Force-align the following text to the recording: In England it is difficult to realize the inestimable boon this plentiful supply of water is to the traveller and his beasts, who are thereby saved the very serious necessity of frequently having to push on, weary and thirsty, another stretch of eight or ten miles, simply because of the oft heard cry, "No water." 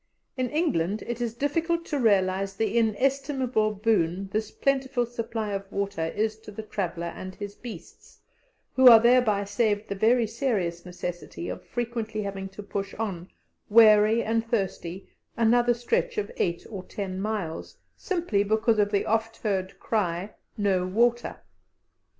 In 0.35 0.49
England 0.49 1.03
it 1.05 1.21
is 1.21 1.35
difficult 1.35 1.85
to 1.85 1.99
realize 1.99 2.55
the 2.55 2.75
inestimable 2.75 3.71
boon 3.75 4.29
this 4.29 4.49
plentiful 4.49 5.05
supply 5.05 5.51
of 5.51 5.71
water 5.71 6.05
is 6.15 6.39
to 6.39 6.49
the 6.49 6.63
traveller 6.63 7.13
and 7.15 7.35
his 7.35 7.53
beasts, 7.53 8.19
who 8.73 8.87
are 8.87 8.99
thereby 8.99 9.43
saved 9.43 9.87
the 9.89 9.93
very 9.93 10.25
serious 10.25 10.87
necessity 10.87 11.49
of 11.49 11.63
frequently 11.63 12.23
having 12.23 12.49
to 12.49 12.63
push 12.63 12.95
on, 12.95 13.29
weary 13.69 14.23
and 14.23 14.47
thirsty, 14.49 15.07
another 15.37 15.75
stretch 15.75 16.17
of 16.17 16.31
eight 16.37 16.65
or 16.71 16.81
ten 16.81 17.21
miles, 17.21 17.77
simply 17.95 18.41
because 18.43 18.79
of 18.79 18.89
the 18.91 19.05
oft 19.05 19.37
heard 19.43 19.79
cry, 19.79 20.33
"No 20.57 20.83
water." 20.87 21.41